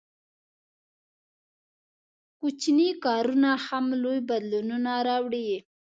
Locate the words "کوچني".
2.39-2.89